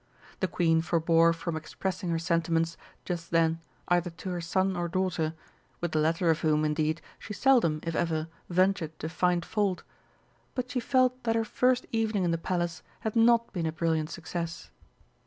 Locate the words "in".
12.23-12.31